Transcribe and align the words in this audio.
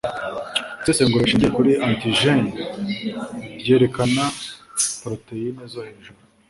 Isesengura 0.81 1.23
rishingiye 1.23 1.51
kuri 1.57 1.71
antigen 1.87 2.41
ryerekana 3.59 4.23
poroteyine 4.99 5.63
zo 5.73 5.81
hejuru 5.87 6.17